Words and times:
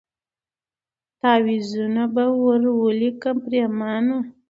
تعویذونه 1.19 2.03
به 2.13 2.25
ور 2.41 2.63
ولیکم 2.83 3.35
پرېمانه 3.45 4.17